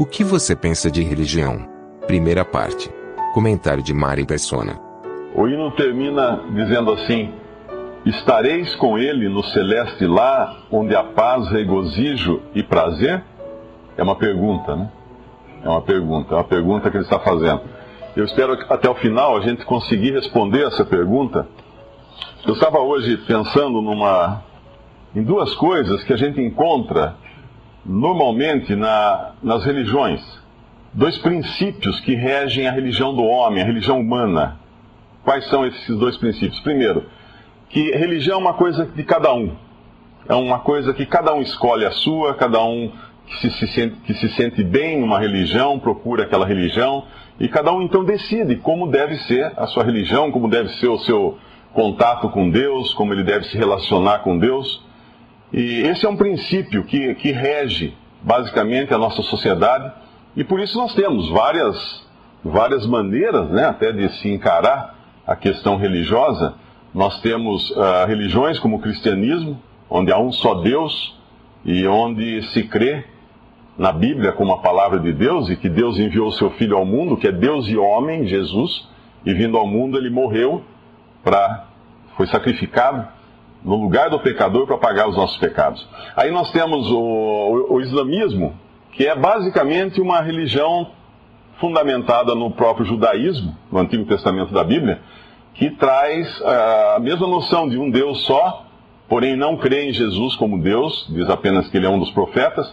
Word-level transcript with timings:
O 0.00 0.06
que 0.06 0.24
você 0.24 0.56
pensa 0.56 0.90
de 0.90 1.02
religião? 1.02 1.68
Primeira 2.06 2.42
parte. 2.42 2.90
Comentário 3.34 3.82
de 3.82 3.92
Mari 3.92 4.24
Persona. 4.24 4.80
O 5.34 5.46
hino 5.46 5.70
termina 5.72 6.40
dizendo 6.54 6.90
assim: 6.92 7.34
Estareis 8.06 8.74
com 8.76 8.96
ele 8.96 9.28
no 9.28 9.44
celeste 9.44 10.06
lá, 10.06 10.56
onde 10.70 10.96
há 10.96 11.04
paz, 11.04 11.50
regozijo 11.50 12.40
e 12.54 12.62
prazer? 12.62 13.22
É 13.94 14.02
uma 14.02 14.16
pergunta, 14.16 14.74
né? 14.74 14.90
É 15.62 15.68
uma 15.68 15.82
pergunta, 15.82 16.32
é 16.32 16.36
uma 16.38 16.44
pergunta 16.44 16.90
que 16.90 16.96
ele 16.96 17.04
está 17.04 17.18
fazendo. 17.18 17.60
Eu 18.16 18.24
espero 18.24 18.56
que 18.56 18.72
até 18.72 18.88
o 18.88 18.94
final 18.94 19.36
a 19.36 19.42
gente 19.42 19.66
conseguir 19.66 20.12
responder 20.12 20.66
essa 20.66 20.82
pergunta. 20.82 21.46
Eu 22.46 22.54
estava 22.54 22.78
hoje 22.78 23.18
pensando 23.18 23.82
numa, 23.82 24.42
em 25.14 25.22
duas 25.22 25.54
coisas 25.56 26.02
que 26.04 26.14
a 26.14 26.16
gente 26.16 26.40
encontra 26.40 27.16
normalmente 27.84 28.74
na, 28.74 29.32
nas 29.42 29.64
religiões. 29.64 30.20
Dois 30.92 31.18
princípios 31.18 32.00
que 32.00 32.14
regem 32.14 32.66
a 32.66 32.72
religião 32.72 33.14
do 33.14 33.22
homem, 33.22 33.62
a 33.62 33.66
religião 33.66 34.00
humana. 34.00 34.58
Quais 35.24 35.46
são 35.48 35.66
esses 35.66 35.96
dois 35.98 36.16
princípios? 36.16 36.60
Primeiro, 36.60 37.04
que 37.68 37.90
religião 37.92 38.38
é 38.38 38.40
uma 38.40 38.54
coisa 38.54 38.84
de 38.86 39.04
cada 39.04 39.32
um. 39.32 39.54
É 40.28 40.34
uma 40.34 40.58
coisa 40.58 40.92
que 40.92 41.06
cada 41.06 41.32
um 41.32 41.40
escolhe 41.40 41.84
a 41.84 41.90
sua, 41.92 42.34
cada 42.34 42.62
um 42.62 42.92
que 43.26 43.38
se, 43.38 43.50
se 43.50 43.66
sente, 43.68 43.96
que 44.04 44.14
se 44.14 44.28
sente 44.30 44.62
bem 44.64 45.00
numa 45.00 45.18
religião, 45.18 45.78
procura 45.78 46.24
aquela 46.24 46.46
religião, 46.46 47.04
e 47.38 47.48
cada 47.48 47.72
um 47.72 47.80
então 47.80 48.04
decide 48.04 48.56
como 48.56 48.88
deve 48.88 49.16
ser 49.20 49.52
a 49.56 49.66
sua 49.66 49.84
religião, 49.84 50.30
como 50.30 50.48
deve 50.48 50.68
ser 50.74 50.88
o 50.88 50.98
seu 50.98 51.38
contato 51.72 52.28
com 52.28 52.50
Deus, 52.50 52.92
como 52.92 53.12
ele 53.12 53.22
deve 53.22 53.46
se 53.46 53.56
relacionar 53.56 54.18
com 54.20 54.36
Deus. 54.36 54.84
E 55.52 55.82
esse 55.82 56.06
é 56.06 56.08
um 56.08 56.16
princípio 56.16 56.84
que, 56.84 57.14
que 57.16 57.32
rege 57.32 57.94
basicamente 58.22 58.94
a 58.94 58.98
nossa 58.98 59.22
sociedade, 59.22 59.90
e 60.36 60.44
por 60.44 60.60
isso 60.60 60.78
nós 60.78 60.94
temos 60.94 61.28
várias, 61.30 62.06
várias 62.44 62.86
maneiras 62.86 63.50
né, 63.50 63.64
até 63.64 63.92
de 63.92 64.08
se 64.20 64.28
encarar 64.28 64.94
a 65.26 65.34
questão 65.34 65.76
religiosa. 65.76 66.54
Nós 66.94 67.20
temos 67.20 67.70
uh, 67.70 68.06
religiões 68.06 68.58
como 68.58 68.76
o 68.76 68.80
cristianismo, 68.80 69.60
onde 69.88 70.12
há 70.12 70.18
um 70.18 70.30
só 70.30 70.54
Deus 70.54 71.18
e 71.64 71.86
onde 71.86 72.42
se 72.52 72.62
crê 72.64 73.04
na 73.76 73.92
Bíblia 73.92 74.32
como 74.32 74.52
a 74.52 74.58
palavra 74.58 75.00
de 75.00 75.12
Deus 75.12 75.48
e 75.48 75.56
que 75.56 75.68
Deus 75.68 75.98
enviou 75.98 76.28
o 76.28 76.32
seu 76.32 76.50
Filho 76.50 76.76
ao 76.76 76.84
mundo, 76.84 77.16
que 77.16 77.26
é 77.26 77.32
Deus 77.32 77.66
e 77.68 77.76
homem, 77.76 78.26
Jesus, 78.26 78.88
e 79.24 79.34
vindo 79.34 79.56
ao 79.56 79.66
mundo 79.66 79.98
ele 79.98 80.10
morreu 80.10 80.62
para 81.24 81.66
foi 82.16 82.26
sacrificado 82.26 83.08
no 83.64 83.76
lugar 83.76 84.10
do 84.10 84.18
pecador 84.18 84.66
para 84.66 84.78
pagar 84.78 85.08
os 85.08 85.16
nossos 85.16 85.36
pecados. 85.36 85.86
Aí 86.16 86.30
nós 86.30 86.50
temos 86.50 86.90
o, 86.90 86.98
o, 86.98 87.74
o 87.74 87.80
islamismo, 87.80 88.54
que 88.92 89.06
é 89.06 89.14
basicamente 89.14 90.00
uma 90.00 90.20
religião 90.20 90.90
fundamentada 91.58 92.34
no 92.34 92.50
próprio 92.50 92.86
judaísmo, 92.86 93.56
no 93.70 93.78
Antigo 93.78 94.04
Testamento 94.06 94.52
da 94.52 94.64
Bíblia, 94.64 95.00
que 95.54 95.70
traz 95.70 96.26
ah, 96.42 96.94
a 96.96 97.00
mesma 97.00 97.26
noção 97.26 97.68
de 97.68 97.78
um 97.78 97.90
Deus 97.90 98.24
só, 98.24 98.64
porém 99.08 99.36
não 99.36 99.56
crê 99.56 99.88
em 99.88 99.92
Jesus 99.92 100.34
como 100.36 100.60
Deus, 100.60 101.06
diz 101.10 101.28
apenas 101.28 101.68
que 101.68 101.76
ele 101.76 101.86
é 101.86 101.90
um 101.90 101.98
dos 101.98 102.10
profetas, 102.12 102.72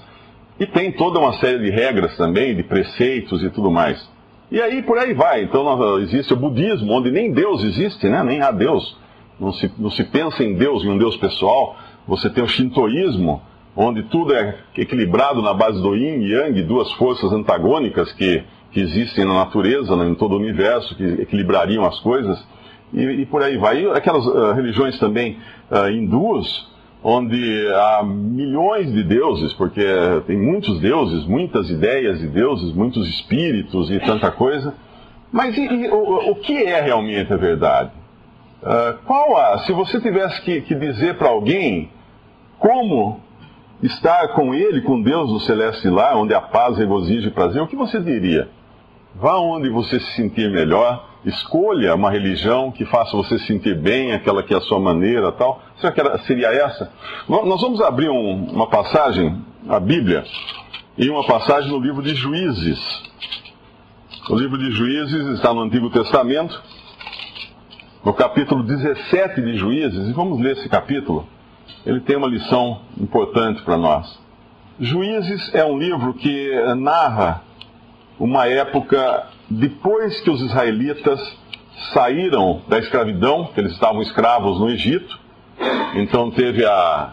e 0.59 0.65
tem 0.65 0.91
toda 0.91 1.19
uma 1.19 1.33
série 1.33 1.59
de 1.59 1.69
regras 1.69 2.15
também, 2.15 2.55
de 2.55 2.63
preceitos 2.63 3.43
e 3.43 3.49
tudo 3.49 3.69
mais. 3.69 4.09
E 4.49 4.61
aí 4.61 4.81
por 4.81 4.97
aí 4.97 5.13
vai. 5.13 5.43
Então 5.43 5.99
existe 5.99 6.33
o 6.33 6.37
budismo, 6.37 6.93
onde 6.93 7.11
nem 7.11 7.31
Deus 7.31 7.63
existe, 7.63 8.07
né? 8.07 8.23
nem 8.23 8.41
há 8.41 8.51
Deus. 8.51 8.97
Não 9.39 9.53
se, 9.53 9.71
não 9.77 9.89
se 9.89 10.03
pensa 10.03 10.43
em 10.43 10.55
Deus, 10.55 10.83
em 10.83 10.89
um 10.89 10.97
Deus 10.97 11.15
pessoal. 11.17 11.75
Você 12.07 12.29
tem 12.29 12.43
o 12.43 12.47
shintoísmo, 12.47 13.41
onde 13.75 14.03
tudo 14.03 14.33
é 14.33 14.57
equilibrado 14.75 15.41
na 15.41 15.53
base 15.53 15.81
do 15.81 15.95
yin 15.95 16.21
e 16.23 16.31
yang, 16.31 16.61
duas 16.63 16.91
forças 16.93 17.31
antagônicas 17.31 18.11
que, 18.13 18.43
que 18.71 18.79
existem 18.79 19.25
na 19.25 19.33
natureza, 19.33 19.93
em 19.93 20.15
todo 20.15 20.33
o 20.33 20.39
universo, 20.39 20.95
que 20.95 21.03
equilibrariam 21.03 21.85
as 21.85 21.99
coisas 21.99 22.43
e, 22.93 23.01
e 23.01 23.25
por 23.25 23.43
aí 23.43 23.57
vai. 23.57 23.83
E 23.83 23.91
aquelas 23.91 24.25
uh, 24.25 24.53
religiões 24.53 24.97
também 24.99 25.37
uh, 25.69 25.89
hindus, 25.89 26.67
onde 27.03 27.67
há 27.73 28.03
milhões 28.03 28.91
de 28.91 29.03
deuses, 29.03 29.53
porque 29.53 29.83
tem 30.25 30.37
muitos 30.37 30.79
deuses, 30.79 31.25
muitas 31.25 31.69
ideias 31.69 32.19
de 32.19 32.27
deuses, 32.27 32.73
muitos 32.73 33.07
espíritos 33.07 33.89
e 33.91 33.99
tanta 33.99 34.31
coisa. 34.31 34.73
Mas 35.31 35.57
e, 35.57 35.61
e, 35.61 35.87
o, 35.89 36.31
o, 36.31 36.35
que 36.35 36.63
é 36.63 36.81
realmente 36.81 37.31
a 37.31 37.37
verdade? 37.37 37.91
Uh, 38.61 38.97
qual 39.05 39.37
a, 39.37 39.59
se 39.59 39.71
você 39.71 40.01
tivesse 40.01 40.41
que, 40.41 40.61
que 40.61 40.75
dizer 40.75 41.17
para 41.17 41.29
alguém 41.29 41.91
como 42.57 43.19
estar 43.83 44.29
com 44.29 44.53
ele, 44.53 44.81
com 44.81 45.01
Deus 45.01 45.31
no 45.31 45.39
celeste 45.41 45.87
lá, 45.89 46.15
onde 46.17 46.33
a 46.33 46.41
paz, 46.41 46.77
regozijo 46.77 47.27
e 47.27 47.31
prazer, 47.31 47.61
o 47.61 47.67
que 47.67 47.75
você 47.75 47.99
diria? 47.99 48.49
Vá 49.15 49.37
onde 49.37 49.69
você 49.69 49.99
se 49.99 50.15
sentir 50.15 50.49
melhor, 50.49 51.07
escolha 51.25 51.95
uma 51.95 52.09
religião 52.09 52.71
que 52.71 52.85
faça 52.85 53.15
você 53.15 53.37
se 53.39 53.47
sentir 53.47 53.75
bem, 53.75 54.11
aquela 54.11 54.43
que 54.43 54.53
é 54.53 54.57
a 54.57 54.61
sua 54.61 54.79
maneira 54.79 55.31
tal. 55.31 55.61
Será 55.77 55.91
que 55.91 56.25
seria 56.25 56.47
essa? 56.47 56.91
Nós 57.27 57.61
vamos 57.61 57.81
abrir 57.81 58.09
um, 58.09 58.45
uma 58.45 58.67
passagem, 58.67 59.39
a 59.67 59.79
Bíblia, 59.79 60.23
e 60.97 61.09
uma 61.09 61.23
passagem 61.25 61.71
no 61.71 61.79
livro 61.79 62.01
de 62.01 62.15
Juízes. 62.15 62.79
O 64.29 64.35
livro 64.35 64.57
de 64.57 64.71
Juízes 64.71 65.27
está 65.35 65.53
no 65.53 65.61
Antigo 65.61 65.89
Testamento, 65.89 66.61
no 68.07 68.13
capítulo 68.13 68.63
17 68.63 69.41
de 69.41 69.57
Juízes, 69.57 70.07
e 70.07 70.13
vamos 70.13 70.39
ler 70.39 70.53
esse 70.53 70.69
capítulo. 70.69 71.27
Ele 71.85 71.99
tem 71.99 72.15
uma 72.15 72.29
lição 72.29 72.79
importante 72.97 73.61
para 73.63 73.75
nós. 73.75 74.17
Juízes 74.79 75.53
é 75.53 75.65
um 75.65 75.77
livro 75.77 76.13
que 76.13 76.49
narra 76.77 77.41
uma 78.17 78.47
época 78.47 79.27
depois 79.49 80.21
que 80.21 80.29
os 80.29 80.39
israelitas 80.39 81.19
saíram 81.93 82.61
da 82.69 82.79
escravidão, 82.79 83.49
que 83.53 83.59
eles 83.59 83.73
estavam 83.73 84.01
escravos 84.01 84.57
no 84.57 84.69
Egito, 84.69 85.19
então 85.95 86.31
teve 86.31 86.65
a, 86.65 87.11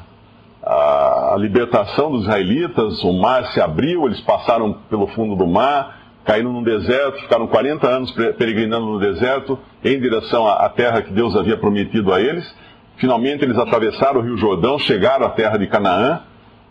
a, 0.63 1.35
a, 1.35 1.37
libertação 1.37 2.13
dos 2.13 2.23
israelitas, 2.23 3.03
o 3.03 3.13
mar 3.15 3.47
se 3.47 3.61
abriu, 3.61 4.07
eles 4.07 4.21
passaram 4.21 4.75
pelo 4.89 5.09
fundo 5.09 5.35
do 5.35 5.49
mar, 5.49 6.04
caíram 6.25 6.53
no 6.53 6.65
deserto, 6.65 7.21
ficaram 7.21 7.47
40 7.47 7.87
anos 7.87 8.11
peregrinando 8.11 8.87
no 8.87 8.99
deserto 8.99 9.59
em 9.85 10.01
direção 10.01 10.49
à, 10.49 10.69
terra 10.69 11.03
que 11.03 11.13
Deus 11.13 11.37
havia 11.37 11.57
prometido 11.57 12.13
a 12.13 12.21
eles. 12.21 12.55
Finalmente 12.97 13.45
eles 13.45 13.59
atravessaram 13.59 14.21
o 14.21 14.23
Rio 14.23 14.37
Jordão, 14.37 14.79
chegaram 14.79 15.27
à 15.27 15.31
terra 15.31 15.59
de 15.59 15.67
Canaã 15.67 16.23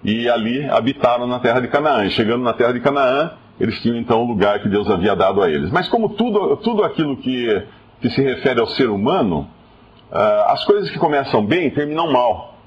e 0.03 0.27
ali 0.27 0.67
habitaram 0.69 1.27
na 1.27 1.39
terra 1.39 1.59
de 1.59 1.67
Canaã. 1.67 2.05
E 2.05 2.09
chegando 2.09 2.43
na 2.43 2.53
terra 2.53 2.73
de 2.73 2.79
Canaã, 2.79 3.31
eles 3.59 3.79
tinham 3.81 3.97
então 3.97 4.23
o 4.23 4.27
lugar 4.27 4.59
que 4.59 4.67
Deus 4.67 4.89
havia 4.89 5.15
dado 5.15 5.41
a 5.43 5.49
eles. 5.49 5.69
Mas 5.69 5.87
como 5.87 6.09
tudo, 6.09 6.57
tudo 6.57 6.83
aquilo 6.83 7.15
que, 7.17 7.63
que 8.01 8.09
se 8.09 8.21
refere 8.21 8.59
ao 8.59 8.67
ser 8.67 8.89
humano, 8.89 9.47
uh, 10.11 10.51
as 10.51 10.65
coisas 10.65 10.89
que 10.89 10.97
começam 10.97 11.45
bem 11.45 11.69
terminam 11.69 12.11
mal. 12.11 12.57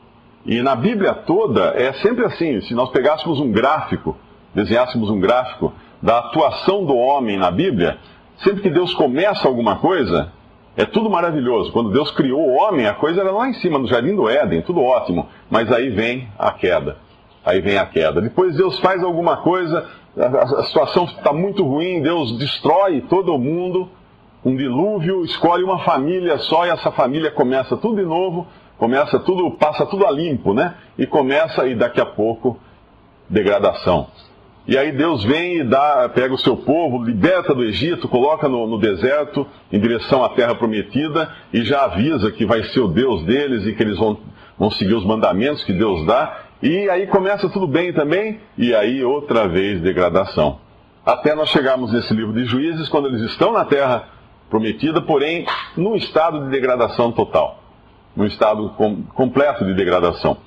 E 0.44 0.62
na 0.62 0.76
Bíblia 0.76 1.12
toda 1.12 1.74
é 1.76 1.92
sempre 1.94 2.24
assim. 2.24 2.60
Se 2.60 2.74
nós 2.74 2.90
pegássemos 2.90 3.40
um 3.40 3.50
gráfico, 3.50 4.16
desenhássemos 4.54 5.10
um 5.10 5.18
gráfico 5.18 5.72
da 6.06 6.18
atuação 6.18 6.84
do 6.84 6.96
homem 6.96 7.36
na 7.36 7.50
Bíblia, 7.50 7.98
sempre 8.44 8.62
que 8.62 8.70
Deus 8.70 8.94
começa 8.94 9.48
alguma 9.48 9.74
coisa, 9.78 10.32
é 10.76 10.84
tudo 10.84 11.10
maravilhoso. 11.10 11.72
Quando 11.72 11.90
Deus 11.90 12.12
criou 12.12 12.46
o 12.46 12.54
homem, 12.54 12.86
a 12.86 12.94
coisa 12.94 13.22
era 13.22 13.32
lá 13.32 13.48
em 13.48 13.54
cima, 13.54 13.76
no 13.76 13.88
jardim 13.88 14.14
do 14.14 14.28
Éden, 14.28 14.62
tudo 14.62 14.80
ótimo. 14.80 15.26
Mas 15.50 15.72
aí 15.72 15.90
vem 15.90 16.28
a 16.38 16.52
queda. 16.52 16.98
Aí 17.44 17.60
vem 17.60 17.76
a 17.76 17.84
queda. 17.86 18.20
Depois 18.20 18.54
Deus 18.54 18.78
faz 18.78 19.02
alguma 19.02 19.38
coisa, 19.38 19.84
a, 20.16 20.62
situação 20.62 21.06
está 21.06 21.32
muito 21.32 21.64
ruim, 21.64 22.00
Deus 22.00 22.38
destrói 22.38 23.00
todo 23.00 23.36
mundo, 23.36 23.88
um 24.44 24.54
dilúvio, 24.54 25.24
escolhe 25.24 25.64
uma 25.64 25.80
família 25.80 26.38
só 26.38 26.66
e 26.66 26.70
essa 26.70 26.92
família 26.92 27.32
começa 27.32 27.76
tudo 27.76 27.96
de 27.96 28.06
novo, 28.06 28.46
começa 28.78 29.18
tudo, 29.18 29.50
passa 29.56 29.84
tudo 29.84 30.06
a 30.06 30.10
limpo, 30.12 30.54
né? 30.54 30.76
E 30.96 31.04
começa 31.04 31.66
e 31.66 31.74
daqui 31.74 32.00
a 32.00 32.06
pouco 32.06 32.60
degradação. 33.28 34.06
E 34.68 34.76
aí 34.76 34.90
Deus 34.90 35.22
vem 35.22 35.58
e 35.58 35.64
dá, 35.64 36.08
pega 36.08 36.34
o 36.34 36.38
seu 36.38 36.56
povo, 36.56 37.04
liberta 37.04 37.54
do 37.54 37.62
Egito, 37.62 38.08
coloca 38.08 38.48
no, 38.48 38.66
no, 38.66 38.78
deserto, 38.80 39.46
em 39.72 39.78
direção 39.78 40.24
à 40.24 40.30
terra 40.30 40.56
prometida, 40.56 41.32
e 41.52 41.62
já 41.62 41.84
avisa 41.84 42.32
que 42.32 42.44
vai 42.44 42.64
ser 42.64 42.80
o 42.80 42.88
Deus 42.88 43.24
deles 43.24 43.64
e 43.64 43.72
que 43.72 43.82
eles 43.82 43.96
vão, 43.96 44.18
vão 44.58 44.68
seguir 44.72 44.94
os 44.94 45.04
mandamentos 45.04 45.62
que 45.62 45.72
Deus 45.72 46.04
dá. 46.04 46.46
E 46.60 46.90
aí 46.90 47.06
começa 47.06 47.48
tudo 47.48 47.68
bem 47.68 47.92
também, 47.92 48.40
e 48.58 48.74
aí 48.74 49.04
outra 49.04 49.46
vez 49.46 49.80
degradação. 49.80 50.58
Até 51.04 51.32
nós 51.36 51.50
chegarmos 51.50 51.92
nesse 51.92 52.12
livro 52.12 52.32
de 52.32 52.44
Juízes, 52.44 52.88
quando 52.88 53.06
eles 53.06 53.20
estão 53.22 53.52
na 53.52 53.64
terra 53.64 54.08
prometida, 54.50 55.00
porém 55.00 55.46
num 55.76 55.94
estado 55.94 56.42
de 56.44 56.50
degradação 56.50 57.12
total. 57.12 57.62
Num 58.16 58.24
estado 58.24 58.70
com, 58.70 59.04
completo 59.14 59.64
de 59.64 59.74
degradação. 59.74 60.38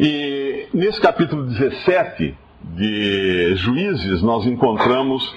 E 0.00 0.68
nesse 0.72 0.98
capítulo 0.98 1.44
17 1.44 2.34
de 2.64 3.56
Juízes, 3.56 4.22
nós 4.22 4.46
encontramos 4.46 5.34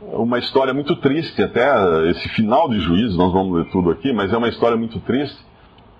uma 0.00 0.38
história 0.38 0.74
muito 0.74 0.96
triste, 0.96 1.42
até 1.42 2.10
esse 2.10 2.28
final 2.30 2.68
de 2.68 2.80
Juízes, 2.80 3.16
nós 3.16 3.32
vamos 3.32 3.56
ler 3.56 3.70
tudo 3.70 3.90
aqui, 3.90 4.12
mas 4.12 4.32
é 4.32 4.36
uma 4.36 4.48
história 4.48 4.76
muito 4.76 5.00
triste. 5.00 5.38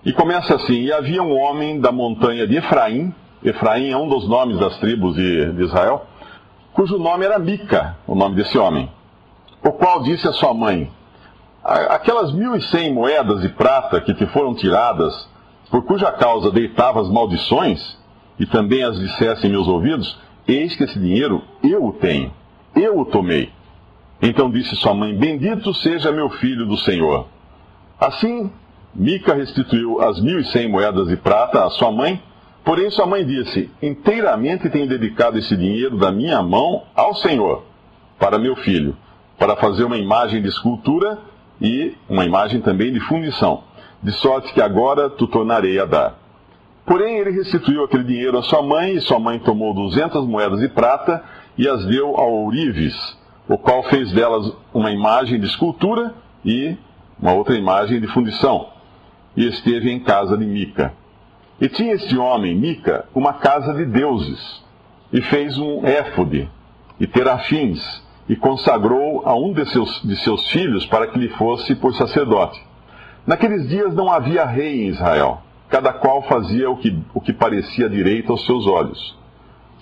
E 0.04 0.12
começa 0.12 0.54
assim: 0.54 0.82
E 0.82 0.92
havia 0.92 1.22
um 1.22 1.36
homem 1.36 1.80
da 1.80 1.90
montanha 1.90 2.46
de 2.46 2.56
Efraim, 2.56 3.14
Efraim 3.42 3.90
é 3.90 3.96
um 3.96 4.08
dos 4.08 4.28
nomes 4.28 4.58
das 4.58 4.76
tribos 4.78 5.14
de, 5.14 5.52
de 5.52 5.62
Israel, 5.62 6.06
cujo 6.72 6.98
nome 6.98 7.24
era 7.24 7.38
Mica, 7.38 7.96
o 8.06 8.14
nome 8.14 8.36
desse 8.36 8.58
homem, 8.58 8.90
o 9.64 9.72
qual 9.72 10.02
disse 10.02 10.28
à 10.28 10.32
sua 10.32 10.52
mãe: 10.52 10.90
Aquelas 11.64 12.32
mil 12.32 12.54
e 12.54 12.62
cem 12.62 12.92
moedas 12.92 13.40
de 13.40 13.48
prata 13.48 14.00
que 14.00 14.14
te 14.14 14.26
foram 14.26 14.54
tiradas, 14.54 15.28
por 15.70 15.84
cuja 15.84 16.12
causa 16.12 16.50
deitavas 16.50 17.08
maldições, 17.08 17.98
e 18.38 18.46
também 18.46 18.82
as 18.84 18.98
dissesse 18.98 19.46
em 19.46 19.50
meus 19.50 19.66
ouvidos, 19.66 20.18
eis 20.46 20.74
que 20.76 20.84
esse 20.84 20.98
dinheiro 20.98 21.42
eu 21.62 21.84
o 21.84 21.92
tenho, 21.92 22.32
eu 22.74 22.98
o 22.98 23.04
tomei. 23.04 23.50
Então 24.20 24.50
disse 24.50 24.76
sua 24.76 24.94
mãe: 24.94 25.14
Bendito 25.14 25.74
seja 25.74 26.12
meu 26.12 26.30
filho 26.30 26.66
do 26.66 26.76
Senhor. 26.78 27.26
Assim, 27.98 28.50
Mica 28.94 29.34
restituiu 29.34 30.00
as 30.00 30.20
mil 30.20 30.40
e 30.40 30.44
cem 30.46 30.70
moedas 30.70 31.08
de 31.08 31.16
prata 31.16 31.64
à 31.64 31.70
sua 31.70 31.90
mãe, 31.90 32.22
porém 32.64 32.90
sua 32.90 33.06
mãe 33.06 33.24
disse: 33.24 33.70
Inteiramente 33.82 34.70
tenho 34.70 34.88
dedicado 34.88 35.38
esse 35.38 35.56
dinheiro 35.56 35.98
da 35.98 36.10
minha 36.10 36.42
mão 36.42 36.84
ao 36.94 37.14
Senhor, 37.14 37.64
para 38.18 38.38
meu 38.38 38.56
filho, 38.56 38.96
para 39.38 39.56
fazer 39.56 39.84
uma 39.84 39.98
imagem 39.98 40.40
de 40.40 40.48
escultura 40.48 41.18
e 41.60 41.94
uma 42.08 42.24
imagem 42.24 42.60
também 42.60 42.92
de 42.92 43.00
fundição, 43.00 43.64
de 44.02 44.12
sorte 44.12 44.52
que 44.52 44.62
agora 44.62 45.10
tu 45.10 45.26
tornarei 45.26 45.78
a 45.78 45.84
dar. 45.84 46.25
Porém, 46.86 47.18
ele 47.18 47.32
restituiu 47.32 47.82
aquele 47.82 48.04
dinheiro 48.04 48.38
à 48.38 48.42
sua 48.42 48.62
mãe, 48.62 48.94
e 48.94 49.00
sua 49.00 49.18
mãe 49.18 49.40
tomou 49.40 49.74
duzentas 49.74 50.24
moedas 50.24 50.60
de 50.60 50.68
prata 50.68 51.22
e 51.58 51.68
as 51.68 51.84
deu 51.86 52.16
ao 52.16 52.32
ourives, 52.32 52.94
o 53.48 53.58
qual 53.58 53.82
fez 53.84 54.12
delas 54.12 54.52
uma 54.72 54.92
imagem 54.92 55.40
de 55.40 55.46
escultura 55.46 56.14
e 56.44 56.76
uma 57.20 57.32
outra 57.32 57.56
imagem 57.56 58.00
de 58.00 58.06
fundição, 58.06 58.68
e 59.36 59.46
esteve 59.46 59.90
em 59.90 59.98
casa 59.98 60.38
de 60.38 60.46
Mica. 60.46 60.92
E 61.60 61.68
tinha 61.68 61.94
este 61.94 62.16
homem, 62.16 62.54
Mica, 62.54 63.06
uma 63.12 63.32
casa 63.32 63.74
de 63.74 63.84
deuses, 63.84 64.62
e 65.12 65.20
fez 65.22 65.58
um 65.58 65.84
éfode 65.84 66.48
e 67.00 67.06
terafins, 67.06 68.04
e 68.28 68.36
consagrou 68.36 69.22
a 69.24 69.34
um 69.34 69.52
de 69.52 69.66
seus, 69.70 70.02
de 70.02 70.16
seus 70.16 70.48
filhos 70.50 70.86
para 70.86 71.08
que 71.08 71.18
lhe 71.18 71.30
fosse 71.30 71.74
por 71.74 71.94
sacerdote. 71.94 72.62
Naqueles 73.26 73.68
dias 73.68 73.92
não 73.94 74.10
havia 74.10 74.44
rei 74.44 74.84
em 74.84 74.88
Israel, 74.88 75.42
cada 75.68 75.92
qual 75.92 76.22
fazia 76.22 76.70
o 76.70 76.76
que, 76.76 76.98
o 77.14 77.20
que 77.20 77.32
parecia 77.32 77.88
direito 77.88 78.32
aos 78.32 78.44
seus 78.44 78.66
olhos. 78.66 79.16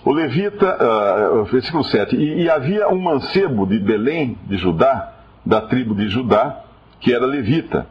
O 0.03 0.11
levita, 0.11 0.77
uh, 0.77 1.43
versículo 1.45 1.83
7, 1.83 2.15
e, 2.15 2.43
e 2.43 2.49
havia 2.49 2.87
um 2.89 2.99
mancebo 2.99 3.65
de 3.65 3.79
Belém, 3.79 4.37
de 4.45 4.57
Judá, 4.57 5.13
da 5.45 5.61
tribo 5.61 5.95
de 5.95 6.07
Judá, 6.09 6.61
que 6.99 7.13
era 7.13 7.25
levita, 7.25 7.87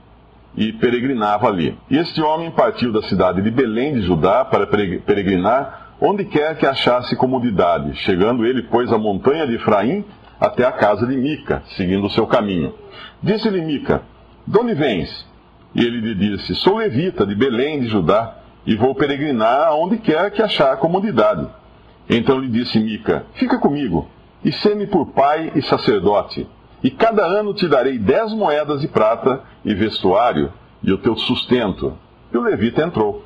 e 0.56 0.72
peregrinava 0.72 1.48
ali. 1.48 1.76
E 1.90 1.96
este 1.96 2.20
homem 2.22 2.50
partiu 2.50 2.92
da 2.92 3.02
cidade 3.02 3.42
de 3.42 3.50
Belém 3.50 3.94
de 3.94 4.02
Judá 4.02 4.44
para 4.44 4.66
peregrinar 4.66 5.96
onde 6.00 6.24
quer 6.24 6.56
que 6.56 6.66
achasse 6.66 7.16
comodidade, 7.16 7.96
chegando 7.96 8.44
ele, 8.44 8.62
pois, 8.62 8.92
à 8.92 8.98
montanha 8.98 9.46
de 9.46 9.54
Efraim 9.54 10.04
até 10.40 10.64
a 10.64 10.72
casa 10.72 11.06
de 11.06 11.16
Mica, 11.16 11.62
seguindo 11.76 12.06
o 12.06 12.10
seu 12.10 12.26
caminho. 12.26 12.74
Disse-lhe 13.22 13.60
Mica: 13.60 14.02
De 14.46 14.58
onde 14.58 14.74
vens? 14.74 15.26
E 15.74 15.84
ele 15.84 16.00
lhe 16.00 16.14
disse: 16.14 16.54
Sou 16.54 16.76
levita 16.76 17.26
de 17.26 17.34
Belém 17.34 17.80
de 17.80 17.88
Judá, 17.88 18.36
e 18.66 18.76
vou 18.76 18.94
peregrinar 18.94 19.68
aonde 19.68 19.98
quer 19.98 20.30
que 20.30 20.42
achar 20.42 20.76
comodidade. 20.76 21.46
Então 22.08 22.38
lhe 22.38 22.48
disse 22.48 22.78
Mica: 22.78 23.26
Fica 23.34 23.58
comigo, 23.58 24.08
e 24.44 24.52
sê-me 24.52 24.86
por 24.86 25.06
pai 25.06 25.52
e 25.54 25.62
sacerdote, 25.62 26.46
e 26.82 26.90
cada 26.90 27.24
ano 27.24 27.54
te 27.54 27.66
darei 27.66 27.98
dez 27.98 28.32
moedas 28.32 28.80
de 28.80 28.88
prata 28.88 29.42
e 29.64 29.74
vestuário 29.74 30.52
e 30.82 30.92
o 30.92 30.98
teu 30.98 31.16
sustento. 31.16 31.96
E 32.32 32.36
o 32.36 32.42
levita 32.42 32.82
entrou. 32.82 33.24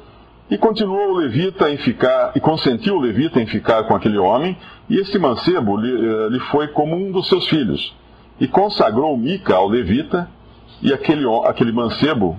E 0.51 0.57
continuou 0.57 1.11
o 1.11 1.17
levita 1.17 1.71
em 1.71 1.77
ficar, 1.77 2.33
e 2.35 2.41
consentiu 2.41 2.95
o 2.95 3.01
levita 3.01 3.41
em 3.41 3.47
ficar 3.47 3.83
com 3.83 3.95
aquele 3.95 4.17
homem, 4.17 4.57
e 4.89 4.97
este 4.97 5.19
mancebo 5.19 5.77
lhe, 5.77 5.91
eh, 5.91 6.29
lhe 6.31 6.41
foi 6.51 6.69
como 6.69 6.97
um 6.97 7.13
dos 7.13 7.29
seus 7.29 7.47
filhos. 7.49 7.95
E 8.41 8.49
consagrou 8.49 9.15
Mica 9.19 9.57
ao 9.57 9.69
levita, 9.69 10.29
e 10.83 10.93
aquele, 10.93 11.25
aquele 11.45 11.73
mancebo 11.73 12.39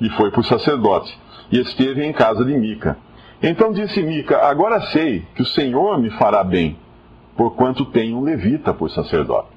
lhe 0.00 0.10
foi 0.10 0.30
por 0.30 0.44
sacerdote, 0.44 1.18
e 1.50 1.58
esteve 1.58 2.04
em 2.04 2.12
casa 2.12 2.44
de 2.44 2.56
Mica. 2.56 2.96
Então 3.42 3.72
disse 3.72 4.02
Mica: 4.02 4.38
Agora 4.46 4.80
sei 4.88 5.24
que 5.34 5.42
o 5.42 5.46
Senhor 5.46 5.98
me 5.98 6.10
fará 6.10 6.44
bem, 6.44 6.76
porquanto 7.36 7.84
tenho 7.86 8.18
um 8.18 8.22
levita 8.22 8.72
por 8.72 8.90
sacerdote. 8.90 9.48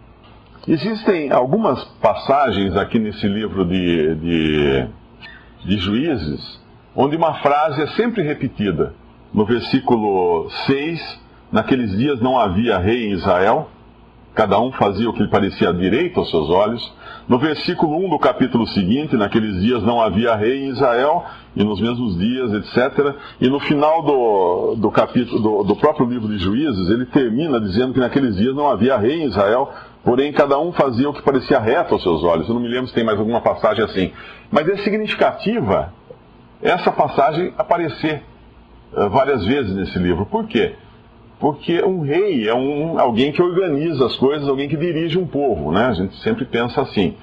Existem 0.68 1.32
algumas 1.32 1.84
passagens 2.02 2.76
aqui 2.78 2.98
nesse 2.98 3.28
livro 3.28 3.66
de, 3.66 4.16
de, 4.16 4.88
de 5.66 5.78
Juízes 5.78 6.64
onde 6.96 7.16
uma 7.16 7.36
frase 7.36 7.82
é 7.82 7.88
sempre 7.88 8.22
repetida. 8.22 8.94
No 9.34 9.46
versículo 9.46 10.50
6, 10.68 11.22
naqueles 11.52 11.92
dias 11.98 12.22
não 12.22 12.40
havia 12.40 12.78
rei 12.78 13.08
em 13.08 13.14
Israel, 13.14 13.70
cada 14.34 14.60
um 14.60 14.72
fazia 14.72 15.10
o 15.10 15.14
que 15.14 15.22
lhe 15.22 15.30
parecia 15.30 15.74
direito 15.74 16.20
aos 16.20 16.30
seus 16.30 16.50
olhos. 16.50 16.94
No 17.28 17.38
versículo 17.38 17.96
1 18.06 18.10
do 18.10 18.20
capítulo 18.20 18.68
seguinte, 18.68 19.16
naqueles 19.16 19.62
dias 19.62 19.84
não 19.84 20.02
havia 20.02 20.36
rei 20.36 20.66
em 20.66 20.70
Israel, 20.70 21.24
e 21.56 21.64
nos 21.64 21.80
mesmos 21.80 22.18
dias, 22.18 22.52
etc. 22.54 23.16
E 23.40 23.48
no 23.48 23.60
final 23.60 24.02
do, 24.02 24.76
do 24.76 24.92
capítulo 24.92 25.40
do, 25.40 25.64
do 25.64 25.76
próprio 25.76 26.08
livro 26.08 26.28
de 26.28 26.38
Juízes, 26.38 26.90
ele 26.90 27.06
termina 27.06 27.60
dizendo 27.60 27.94
que 27.94 28.00
naqueles 28.00 28.36
dias 28.36 28.56
não 28.56 28.70
havia 28.70 28.98
rei 28.98 29.22
em 29.22 29.28
Israel, 29.28 29.72
porém 30.04 30.34
cada 30.34 30.60
um 30.60 30.74
fazia 30.74 31.10
o 31.10 31.14
que 31.14 31.22
parecia 31.22 31.60
reto 31.60 31.94
aos 31.94 32.04
seus 32.04 32.24
olhos. 32.24 32.48
Eu 32.48 32.56
não 32.56 32.62
me 32.62 32.68
lembro 32.68 32.88
se 32.88 32.94
tem 32.94 33.06
mais 33.06 33.20
alguma 33.20 33.40
passagem 33.40 33.86
assim. 33.86 34.12
Mas 34.52 34.68
é 34.68 34.78
significativa 34.78 35.94
essa 36.62 36.92
passagem 36.92 37.54
aparecer 37.58 38.24
uh, 38.94 39.10
várias 39.10 39.46
vezes 39.46 39.76
nesse 39.76 40.00
livro. 40.00 40.26
Por 40.26 40.48
quê? 40.48 40.76
Porque 41.44 41.84
um 41.84 42.00
rei 42.00 42.48
é 42.48 42.56
um, 42.56 42.98
alguém 42.98 43.34
que 43.34 43.42
organiza 43.42 44.06
as 44.06 44.16
coisas, 44.16 44.48
alguém 44.48 44.70
que 44.70 44.78
dirige 44.78 45.20
um 45.20 45.28
povo, 45.28 45.74
né? 45.74 45.88
A 45.88 45.94
gente 45.94 46.16
sempre 46.22 46.46
pensa 46.46 46.80
assim. 46.80 47.16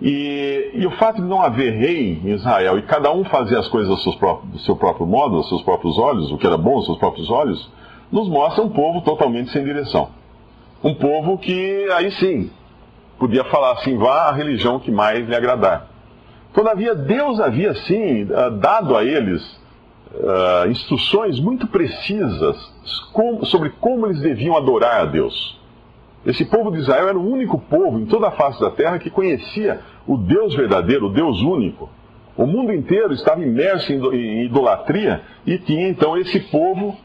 E, 0.00 0.70
e 0.72 0.86
o 0.86 0.90
fato 0.92 1.16
de 1.16 1.28
não 1.28 1.42
haver 1.42 1.74
rei 1.74 2.18
em 2.24 2.30
Israel 2.30 2.78
e 2.78 2.82
cada 2.84 3.12
um 3.12 3.24
fazer 3.24 3.58
as 3.58 3.68
coisas 3.68 4.02
próprios, 4.14 4.52
do 4.52 4.58
seu 4.60 4.74
próprio 4.74 5.04
modo, 5.04 5.36
aos 5.36 5.50
seus 5.50 5.60
próprios 5.60 5.98
olhos, 5.98 6.32
o 6.32 6.38
que 6.38 6.46
era 6.46 6.56
bom 6.56 6.76
aos 6.76 6.86
seus 6.86 6.96
próprios 6.96 7.28
olhos, 7.28 7.70
nos 8.10 8.26
mostra 8.26 8.64
um 8.64 8.70
povo 8.70 9.02
totalmente 9.02 9.50
sem 9.50 9.62
direção. 9.62 10.08
Um 10.82 10.94
povo 10.94 11.36
que, 11.36 11.90
aí 11.92 12.10
sim, 12.12 12.50
podia 13.18 13.44
falar 13.44 13.72
assim: 13.72 13.98
vá 13.98 14.30
à 14.30 14.32
religião 14.32 14.80
que 14.80 14.90
mais 14.90 15.28
lhe 15.28 15.36
agradar. 15.36 15.88
Todavia, 16.54 16.94
Deus 16.94 17.38
havia, 17.38 17.74
sim, 17.74 18.28
ah, 18.34 18.48
dado 18.48 18.96
a 18.96 19.04
eles 19.04 19.42
uh, 20.14 20.70
instruções 20.70 21.40
muito 21.40 21.66
precisas 21.66 22.56
sobre 23.44 23.70
como 23.80 24.06
eles 24.06 24.20
deviam 24.20 24.56
adorar 24.56 25.02
a 25.02 25.04
Deus. 25.04 25.58
Esse 26.26 26.44
povo 26.44 26.70
de 26.70 26.78
Israel 26.78 27.08
era 27.08 27.18
o 27.18 27.26
único 27.26 27.58
povo 27.58 27.98
em 27.98 28.06
toda 28.06 28.28
a 28.28 28.32
face 28.32 28.60
da 28.60 28.70
terra 28.70 28.98
que 28.98 29.10
conhecia 29.10 29.80
o 30.06 30.16
Deus 30.16 30.54
verdadeiro, 30.54 31.06
o 31.06 31.12
Deus 31.12 31.40
único. 31.40 31.88
O 32.36 32.46
mundo 32.46 32.72
inteiro 32.72 33.12
estava 33.12 33.42
imerso 33.42 33.92
em 33.92 34.44
idolatria 34.44 35.22
e 35.46 35.58
tinha 35.58 35.88
então 35.88 36.16
esse 36.16 36.38
povo 36.38 36.96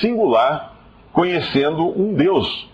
singular 0.00 0.74
conhecendo 1.12 1.84
um 2.00 2.14
Deus. 2.14 2.68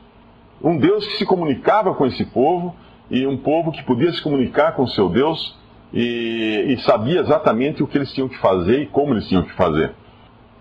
Um 0.62 0.78
Deus 0.78 1.06
que 1.06 1.16
se 1.18 1.26
comunicava 1.26 1.94
com 1.94 2.06
esse 2.06 2.24
povo 2.24 2.74
e 3.10 3.26
um 3.26 3.36
povo 3.36 3.70
que 3.72 3.82
podia 3.82 4.12
se 4.12 4.22
comunicar 4.22 4.72
com 4.72 4.86
seu 4.86 5.08
Deus 5.08 5.58
e, 5.94 6.74
e 6.74 6.82
sabia 6.82 7.20
exatamente 7.20 7.80
o 7.80 7.86
que 7.86 7.96
eles 7.96 8.12
tinham 8.12 8.28
que 8.28 8.36
fazer 8.38 8.82
e 8.82 8.86
como 8.86 9.14
eles 9.14 9.28
tinham 9.28 9.44
que 9.44 9.54
fazer. 9.54 9.92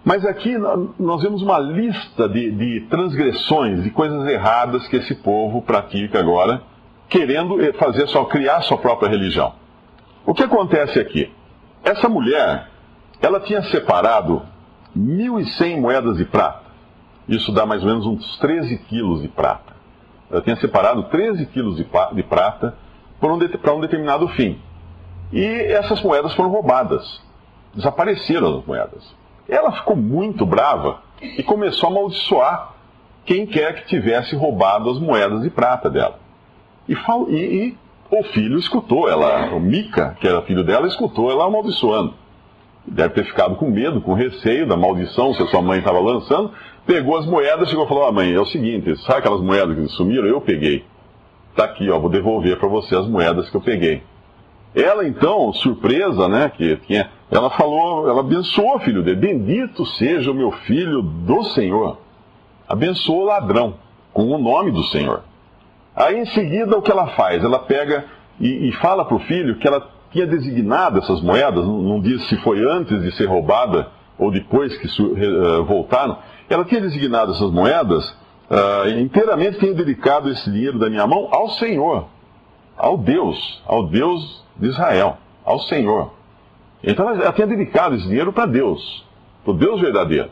Mas 0.05 0.23
aqui 0.25 0.55
nós 0.99 1.23
vemos 1.23 1.41
uma 1.41 1.57
lista 1.57 2.29
de, 2.29 2.51
de, 2.51 2.81
transgressões, 2.81 3.83
de 3.83 3.89
coisas 3.89 4.27
erradas 4.27 4.87
que 4.87 4.97
esse 4.97 5.15
povo 5.15 5.61
pratica 5.61 6.19
agora, 6.19 6.61
querendo 7.09 7.59
eh, 7.61 7.73
fazer 7.73 8.07
só 8.07 8.25
criar 8.25 8.61
sua 8.61 8.77
própria 8.77 9.09
religião. 9.09 9.53
O 10.25 10.33
que 10.33 10.43
acontece 10.43 10.99
aqui? 10.99 11.31
Essa 11.83 12.07
mulher, 12.07 12.69
ela 13.21 13.39
tinha 13.39 13.63
separado 13.63 14.41
1.100 14.95 15.79
moedas 15.79 16.17
de 16.17 16.25
prata. 16.25 16.63
Isso 17.27 17.51
dá 17.53 17.65
mais 17.65 17.81
ou 17.81 17.87
menos 17.87 18.05
uns 18.05 18.37
13 18.37 18.77
quilos 18.89 19.21
de 19.21 19.29
prata. 19.29 19.73
Ela 20.29 20.41
tinha 20.41 20.57
separado 20.57 21.03
13 21.03 21.45
quilos 21.47 21.77
de, 21.77 21.85
prata 22.23 22.75
para 23.19 23.31
um, 23.31 23.37
um 23.37 23.79
determinado 23.79 24.27
fim. 24.29 24.59
E 25.33 25.43
essas 25.43 25.99
moedas 26.03 26.35
foram 26.35 26.51
roubadas. 26.51 27.19
Desapareceram 27.73 28.59
as 28.59 28.65
moedas. 28.65 29.15
Ela 29.49 29.71
ficou 29.71 29.95
muito 29.95 30.45
brava 30.45 31.01
e 31.19 31.41
começou 31.41 31.89
a 31.89 31.91
amaldiçoar 31.91 32.73
quem 33.25 33.47
quer 33.47 33.73
que 33.73 33.87
tivesse 33.87 34.35
roubado 34.35 34.91
as 34.91 34.99
moedas 34.99 35.41
de 35.41 35.49
prata 35.49 35.89
dela. 35.89 36.19
E, 36.87 36.93
e, 36.93 37.35
e 37.35 37.77
o 38.11 38.23
filho 38.25 38.59
escutou 38.59 39.09
ela, 39.09 39.55
o 39.55 39.59
Mica, 39.59 40.15
que 40.19 40.27
era 40.27 40.43
filho 40.43 40.63
dela, 40.63 40.87
escutou 40.87 41.31
ela 41.31 41.45
amaldiçoando. 41.45 42.13
Deve 42.85 43.15
ter 43.15 43.25
ficado 43.25 43.55
com 43.55 43.71
medo, 43.71 44.01
com 44.01 44.13
receio 44.13 44.67
da 44.67 44.77
maldição 44.77 45.33
que 45.33 45.41
a 45.41 45.47
sua 45.47 45.63
mãe 45.63 45.79
estava 45.79 45.99
lançando. 45.99 46.51
Pegou 46.85 47.17
as 47.17 47.25
moedas, 47.25 47.69
chegou 47.69 47.85
e 47.85 47.87
falou: 47.87 48.05
ah, 48.05 48.11
mãe, 48.11 48.31
é 48.31 48.39
o 48.39 48.45
seguinte, 48.45 48.95
sabe 49.03 49.19
aquelas 49.19 49.41
moedas 49.41 49.75
que 49.75 49.87
sumiram? 49.95 50.27
Eu 50.27 50.41
peguei. 50.41 50.85
Tá 51.55 51.63
aqui, 51.63 51.89
ó, 51.89 51.97
vou 51.97 52.09
devolver 52.09 52.59
para 52.59 52.67
você 52.67 52.95
as 52.95 53.07
moedas 53.07 53.49
que 53.49 53.55
eu 53.55 53.61
peguei. 53.61 54.03
Ela 54.75 55.07
então, 55.07 55.53
surpresa, 55.53 56.27
né, 56.27 56.51
que 56.55 56.77
tinha, 56.77 57.09
ela 57.29 57.49
falou, 57.51 58.09
ela 58.09 58.21
abençoou 58.21 58.75
o 58.75 58.79
filho 58.79 59.03
dele. 59.03 59.17
Bendito 59.17 59.85
seja 59.85 60.31
o 60.31 60.35
meu 60.35 60.51
filho 60.51 61.01
do 61.01 61.43
Senhor. 61.45 61.97
Abençoou 62.67 63.21
o 63.21 63.25
ladrão 63.25 63.75
com 64.11 64.23
o 64.25 64.37
nome 64.37 64.71
do 64.71 64.83
Senhor. 64.85 65.21
Aí 65.95 66.19
em 66.19 66.25
seguida 66.25 66.77
o 66.77 66.81
que 66.81 66.91
ela 66.91 67.07
faz? 67.07 67.43
Ela 67.43 67.59
pega 67.59 68.05
e, 68.39 68.69
e 68.69 68.71
fala 68.73 69.05
para 69.05 69.15
o 69.15 69.19
filho 69.19 69.57
que 69.59 69.67
ela 69.67 69.87
tinha 70.11 70.27
designado 70.27 70.99
essas 70.99 71.21
moedas, 71.21 71.65
não, 71.65 71.81
não, 71.81 71.99
diz 71.99 72.27
se 72.27 72.37
foi 72.37 72.63
antes 72.63 73.01
de 73.01 73.11
ser 73.15 73.25
roubada 73.25 73.87
ou 74.17 74.31
depois 74.31 74.75
que 74.77 74.87
uh, 75.01 75.63
voltaram. 75.65 76.17
Ela 76.49 76.63
tinha 76.65 76.81
designado 76.81 77.31
essas 77.31 77.51
moedas, 77.51 78.07
uh, 78.49 78.89
inteiramente 78.99 79.59
tinha 79.59 79.73
dedicado 79.73 80.29
esse 80.29 80.49
dinheiro 80.51 80.77
da 80.77 80.89
minha 80.89 81.05
mão 81.07 81.29
ao 81.31 81.49
Senhor, 81.49 82.07
ao 82.83 82.97
Deus, 82.97 83.61
ao 83.65 83.87
Deus 83.87 84.43
de 84.57 84.67
Israel, 84.67 85.17
ao 85.45 85.59
Senhor. 85.59 86.13
Então 86.83 87.09
ela, 87.09 87.31
tinha 87.31 87.47
dedicado 87.47 87.95
esse 87.95 88.07
dinheiro 88.07 88.33
para 88.33 88.45
Deus, 88.45 89.05
para 89.43 89.53
o 89.53 89.57
Deus 89.57 89.79
verdadeiro. 89.79 90.29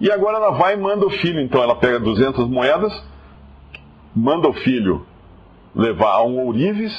E 0.00 0.10
agora 0.10 0.36
ela 0.38 0.50
vai 0.50 0.74
e 0.74 0.76
manda 0.76 1.06
o 1.06 1.10
filho, 1.10 1.40
então 1.40 1.62
ela 1.62 1.76
pega 1.76 1.98
200 1.98 2.48
moedas 2.48 2.92
manda 4.18 4.48
o 4.48 4.52
filho 4.52 5.06
levar 5.74 6.14
a 6.14 6.24
um 6.24 6.38
ourives, 6.40 6.92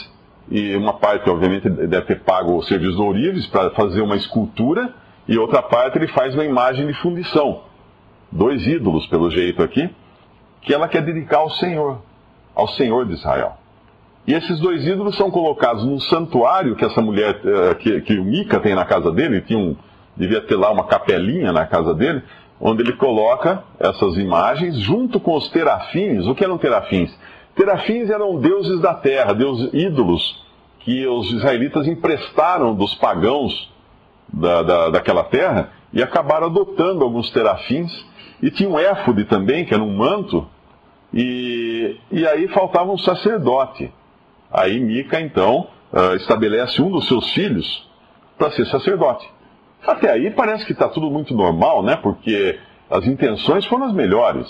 e 0.49 0.75
uma 0.75 0.93
parte, 0.93 1.29
obviamente, 1.29 1.69
deve 1.69 2.05
ter 2.05 2.21
pago 2.21 2.57
o 2.57 2.63
serviço 2.63 2.95
do 2.95 3.03
ourives 3.03 3.45
para 3.47 3.71
fazer 3.71 4.01
uma 4.01 4.15
escultura, 4.15 4.93
e 5.27 5.37
outra 5.37 5.61
parte 5.61 5.97
ele 5.97 6.07
faz 6.07 6.33
uma 6.33 6.45
imagem 6.45 6.87
de 6.87 6.93
fundição. 7.01 7.63
Dois 8.31 8.65
ídolos, 8.65 9.05
pelo 9.07 9.29
jeito 9.29 9.61
aqui, 9.61 9.89
que 10.61 10.73
ela 10.73 10.87
quer 10.87 11.03
dedicar 11.03 11.39
ao 11.39 11.49
Senhor, 11.51 12.01
ao 12.55 12.67
Senhor 12.69 13.05
de 13.05 13.13
Israel. 13.13 13.58
E 14.29 14.33
esses 14.35 14.59
dois 14.59 14.85
ídolos 14.85 15.17
são 15.17 15.31
colocados 15.31 15.83
num 15.83 15.99
santuário 15.99 16.75
que 16.75 16.85
essa 16.85 17.01
mulher, 17.01 17.41
eh, 17.43 17.73
que, 17.73 18.01
que 18.01 18.19
o 18.19 18.23
Mica 18.23 18.59
tem 18.59 18.75
na 18.75 18.85
casa 18.85 19.11
dele, 19.11 19.41
tinha 19.41 19.57
um, 19.57 19.75
devia 20.15 20.39
ter 20.39 20.55
lá 20.55 20.71
uma 20.71 20.83
capelinha 20.83 21.51
na 21.51 21.65
casa 21.65 21.95
dele, 21.95 22.21
onde 22.61 22.83
ele 22.83 22.93
coloca 22.93 23.63
essas 23.79 24.17
imagens 24.17 24.77
junto 24.77 25.19
com 25.19 25.35
os 25.35 25.49
terafins. 25.49 26.27
O 26.27 26.35
que 26.35 26.43
eram 26.43 26.59
terafins? 26.59 27.11
Terafins 27.55 28.07
eram 28.11 28.39
deuses 28.39 28.79
da 28.81 28.93
terra, 28.93 29.33
deuses 29.33 29.73
ídolos 29.73 30.45
que 30.81 31.07
os 31.07 31.31
israelitas 31.31 31.87
emprestaram 31.87 32.75
dos 32.75 32.93
pagãos 32.93 33.73
da, 34.31 34.61
da, 34.61 34.89
daquela 34.91 35.23
terra 35.23 35.71
e 35.91 36.03
acabaram 36.03 36.45
adotando 36.45 37.03
alguns 37.03 37.31
terafins. 37.31 37.91
E 38.43 38.51
tinha 38.51 38.69
um 38.69 38.77
éfode 38.77 39.23
também, 39.23 39.65
que 39.65 39.73
era 39.73 39.81
um 39.81 39.97
manto, 39.97 40.47
e, 41.11 41.97
e 42.11 42.27
aí 42.27 42.47
faltava 42.49 42.91
um 42.91 42.97
sacerdote. 42.99 43.91
Aí 44.51 44.79
Mica, 44.79 45.19
então, 45.19 45.67
uh, 45.93 46.15
estabelece 46.15 46.81
um 46.81 46.89
dos 46.89 47.07
seus 47.07 47.31
filhos 47.31 47.87
para 48.37 48.51
ser 48.51 48.65
sacerdote. 48.65 49.29
Até 49.85 50.11
aí 50.11 50.31
parece 50.31 50.65
que 50.65 50.73
está 50.73 50.87
tudo 50.87 51.09
muito 51.09 51.33
normal, 51.33 51.83
né? 51.83 51.95
Porque 51.95 52.57
as 52.89 53.05
intenções 53.05 53.65
foram 53.65 53.85
as 53.85 53.93
melhores. 53.93 54.47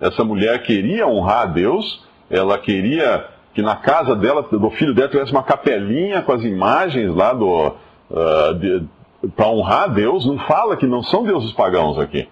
Essa 0.00 0.24
mulher 0.24 0.62
queria 0.62 1.06
honrar 1.06 1.42
a 1.42 1.46
Deus, 1.46 2.04
ela 2.30 2.58
queria 2.58 3.26
que 3.52 3.62
na 3.62 3.76
casa 3.76 4.14
dela, 4.14 4.42
do 4.42 4.70
filho 4.70 4.94
dela, 4.94 5.08
tivesse 5.08 5.32
uma 5.32 5.42
capelinha 5.42 6.22
com 6.22 6.32
as 6.32 6.42
imagens 6.42 7.14
lá 7.14 7.32
do. 7.32 7.74
Uh, 8.10 8.88
para 9.36 9.48
honrar 9.48 9.82
a 9.82 9.86
Deus, 9.88 10.24
não 10.24 10.38
fala 10.38 10.76
que 10.76 10.86
não 10.86 11.02
são 11.02 11.24
deuses 11.24 11.52
pagãos 11.52 11.98
aqui. 11.98 12.26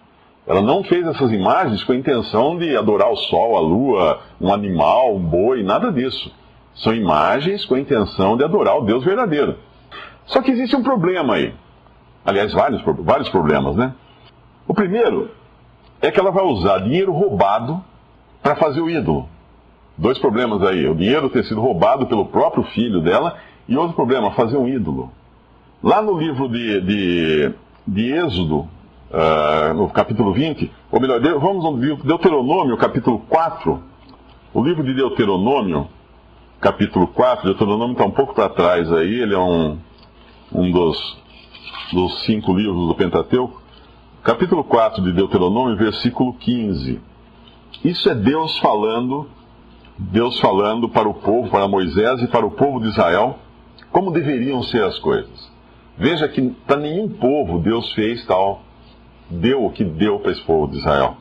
Ela 0.47 0.63
não 0.63 0.83
fez 0.83 1.07
essas 1.07 1.31
imagens 1.31 1.85
com 1.85 1.93
a 1.93 1.97
intenção 1.97 2.57
de 2.57 2.75
adorar 2.75 3.11
o 3.11 3.17
sol, 3.17 3.55
a 3.55 3.61
lua, 3.61 4.21
um 4.41 4.51
animal, 4.51 5.15
um 5.15 5.21
boi, 5.21 5.63
nada 5.63 5.93
disso. 5.93 6.33
São 6.79 6.95
imagens 6.95 7.65
com 7.65 7.75
a 7.75 7.81
intenção 7.81 8.37
de 8.37 8.45
adorar 8.45 8.77
o 8.79 8.85
Deus 8.85 9.05
verdadeiro. 9.05 9.57
Só 10.27 10.43
que 10.43 10.51
existe 10.51 10.77
um 10.77 10.83
problema 10.83 11.35
aí. 11.35 11.55
Aliás, 12.25 12.53
vários, 12.53 12.83
vários 13.01 13.29
problemas, 13.31 13.77
né? 13.77 13.95
O 14.67 14.75
primeiro 14.75 15.31
é 16.01 16.11
que 16.11 16.21
ela 16.21 16.31
vai 16.31 16.45
usar 16.45 16.81
dinheiro 16.81 17.13
roubado 17.13 17.83
para 18.43 18.55
fazer 18.57 18.81
o 18.81 18.91
ídolo. 18.91 19.29
Dois 19.97 20.19
problemas 20.19 20.63
aí. 20.63 20.87
O 20.87 20.95
dinheiro 20.95 21.29
ter 21.31 21.45
sido 21.45 21.61
roubado 21.61 22.07
pelo 22.07 22.27
próprio 22.27 22.63
filho 22.65 23.01
dela 23.01 23.37
e 23.69 23.77
outro 23.77 23.95
problema, 23.95 24.31
fazer 24.33 24.57
um 24.57 24.69
ídolo. 24.69 25.11
Lá 25.83 26.01
no 26.01 26.19
livro 26.19 26.49
de, 26.49 26.81
de, 26.81 27.55
de 27.87 28.13
Êxodo, 28.13 28.61
uh, 29.11 29.75
no 29.75 29.89
capítulo 29.89 30.33
20, 30.33 30.71
ou 30.91 31.01
melhor, 31.01 31.21
vamos 31.39 31.65
ao 31.65 31.77
livro 31.77 32.07
Deuteronômio, 32.07 32.77
capítulo 32.77 33.21
4. 33.29 33.83
O 34.55 34.63
livro 34.63 34.83
de 34.83 34.95
Deuteronômio, 34.95 35.89
capítulo 36.61 37.07
4, 37.09 37.45
Deuteronômio 37.45 37.93
está 37.93 38.05
um 38.05 38.11
pouco 38.11 38.35
para 38.35 38.49
trás 38.49 38.93
aí, 38.93 39.21
ele 39.21 39.35
é 39.35 39.39
um, 39.39 39.79
um 40.53 40.71
dos 40.71 41.19
dos 41.93 42.23
cinco 42.25 42.53
livros 42.53 42.87
do 42.87 42.95
Pentateuco, 42.95 43.63
capítulo 44.23 44.63
4 44.63 45.03
de 45.03 45.13
Deuteronômio, 45.13 45.77
versículo 45.77 46.35
15. 46.35 47.01
Isso 47.85 48.11
é 48.11 48.15
Deus 48.15 48.59
falando, 48.59 49.29
Deus 49.97 50.39
falando 50.39 50.89
para 50.89 51.09
o 51.09 51.15
povo, 51.15 51.51
para 51.51 51.67
Moisés 51.67 52.23
e 52.23 52.29
para 52.29 52.45
o 52.45 52.51
povo 52.51 52.81
de 52.81 52.89
Israel, 52.89 53.39
como 53.91 54.11
deveriam 54.11 54.63
ser 54.65 54.85
as 54.85 54.99
coisas. 54.99 55.51
Veja 55.97 56.29
que 56.29 56.43
para 56.67 56.77
nenhum 56.77 57.09
povo 57.09 57.59
Deus 57.59 57.93
fez 57.95 58.25
tal, 58.27 58.63
deu 59.31 59.65
o 59.65 59.71
que 59.71 59.85
deu 59.85 60.21
para 60.21 60.33
esse 60.33 60.43
povo 60.43 60.71
de 60.71 60.79
Israel. 60.79 61.17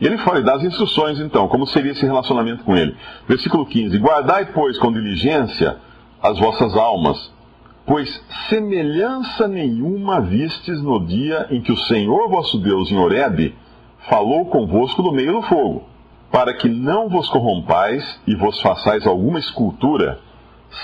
E 0.00 0.06
ele 0.06 0.18
fala, 0.18 0.40
e 0.40 0.42
dá 0.42 0.54
as 0.54 0.64
instruções 0.64 1.18
então, 1.20 1.46
como 1.48 1.66
seria 1.66 1.92
esse 1.92 2.06
relacionamento 2.06 2.64
com 2.64 2.76
ele. 2.76 2.96
Versículo 3.28 3.66
15: 3.66 3.98
Guardai, 3.98 4.46
pois, 4.52 4.78
com 4.78 4.92
diligência 4.92 5.76
as 6.22 6.38
vossas 6.38 6.74
almas, 6.76 7.30
Pois 7.90 8.22
semelhança 8.48 9.48
nenhuma 9.48 10.20
vistes 10.20 10.80
no 10.80 11.04
dia 11.04 11.48
em 11.50 11.60
que 11.60 11.72
o 11.72 11.76
Senhor 11.76 12.28
vosso 12.28 12.56
Deus 12.58 12.88
em 12.92 12.96
Horebe 12.96 13.52
falou 14.08 14.46
convosco 14.46 15.02
no 15.02 15.10
meio 15.10 15.32
do 15.32 15.42
fogo, 15.42 15.82
para 16.30 16.54
que 16.54 16.68
não 16.68 17.08
vos 17.08 17.28
corrompais 17.28 18.20
e 18.28 18.36
vos 18.36 18.60
façais 18.60 19.04
alguma 19.08 19.40
escultura, 19.40 20.20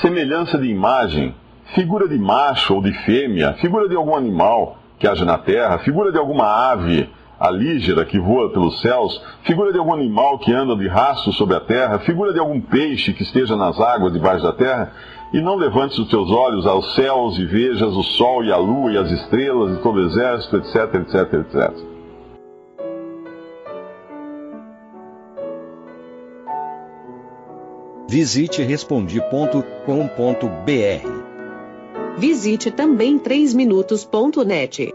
semelhança 0.00 0.58
de 0.58 0.66
imagem, 0.66 1.32
figura 1.76 2.08
de 2.08 2.18
macho 2.18 2.75
ou 2.75 2.82
de 2.82 2.92
fêmea, 3.04 3.52
figura 3.61 3.88
de 3.88 3.94
algum 3.94 4.16
animal 4.16 4.78
que 4.99 5.06
haja 5.06 5.25
na 5.25 5.38
terra, 5.38 5.78
figura 5.78 6.11
de 6.11 6.18
alguma 6.18 6.73
ave 6.73 7.08
alígera 7.38 8.05
que 8.05 8.19
voa 8.19 8.50
pelos 8.50 8.81
céus, 8.81 9.21
figura 9.43 9.73
de 9.73 9.78
algum 9.78 9.95
animal 9.95 10.38
que 10.38 10.52
anda 10.52 10.76
de 10.76 10.88
rastro 10.88 11.33
sobre 11.33 11.57
a 11.57 11.61
terra, 11.61 11.99
figura 12.00 12.33
de 12.33 12.38
algum 12.38 12.61
peixe 12.61 13.12
que 13.12 13.23
esteja 13.23 13.57
nas 13.57 13.78
águas 13.78 14.12
debaixo 14.12 14.43
da 14.43 14.52
terra, 14.52 14.93
e 15.33 15.40
não 15.40 15.57
levantes 15.57 15.99
os 15.99 16.09
teus 16.09 16.31
olhos 16.31 16.66
aos 16.66 16.95
céus 16.95 17.38
e 17.38 17.45
vejas 17.45 17.95
o 17.95 18.02
sol 18.02 18.45
e 18.45 18.52
a 18.52 18.57
lua 18.57 18.93
e 18.93 18.99
as 18.99 19.11
estrelas 19.11 19.78
e 19.78 19.83
todo 19.83 19.97
o 19.97 20.07
exército, 20.07 20.57
etc, 20.57 20.95
etc, 20.95 21.35
etc. 21.35 21.97
Visite 28.09 28.62
respondi.com.br. 28.62 31.26
Visite 32.16 32.71
também 32.71 33.19
3minutos.net. 33.19 34.95